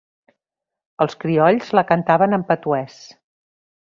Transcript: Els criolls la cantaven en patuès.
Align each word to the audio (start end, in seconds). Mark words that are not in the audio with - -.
Els 1.05 1.17
criolls 1.25 1.69
la 1.81 1.85
cantaven 1.93 2.35
en 2.39 2.47
patuès. 2.49 2.99